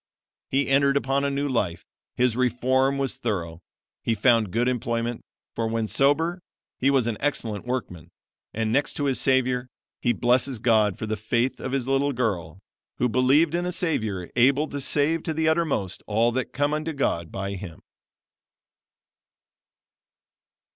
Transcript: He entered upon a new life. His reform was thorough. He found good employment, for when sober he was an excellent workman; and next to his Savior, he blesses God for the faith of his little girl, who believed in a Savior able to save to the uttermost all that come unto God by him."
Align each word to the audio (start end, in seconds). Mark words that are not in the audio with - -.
He 0.49 0.67
entered 0.67 0.97
upon 0.97 1.23
a 1.23 1.29
new 1.29 1.47
life. 1.47 1.85
His 2.15 2.35
reform 2.35 2.97
was 2.97 3.17
thorough. 3.17 3.61
He 4.01 4.15
found 4.15 4.49
good 4.49 4.67
employment, 4.67 5.23
for 5.53 5.67
when 5.67 5.85
sober 5.85 6.41
he 6.79 6.89
was 6.89 7.05
an 7.05 7.17
excellent 7.19 7.67
workman; 7.67 8.09
and 8.51 8.71
next 8.73 8.93
to 8.93 9.05
his 9.05 9.21
Savior, 9.21 9.69
he 9.99 10.11
blesses 10.11 10.57
God 10.57 10.97
for 10.97 11.05
the 11.05 11.15
faith 11.17 11.59
of 11.59 11.71
his 11.71 11.87
little 11.87 12.13
girl, 12.13 12.57
who 12.97 13.07
believed 13.07 13.53
in 13.53 13.67
a 13.67 13.71
Savior 13.71 14.27
able 14.35 14.67
to 14.69 14.81
save 14.81 15.21
to 15.21 15.35
the 15.35 15.47
uttermost 15.47 16.01
all 16.07 16.31
that 16.31 16.45
come 16.51 16.73
unto 16.73 16.93
God 16.93 17.31
by 17.31 17.53
him." 17.53 17.83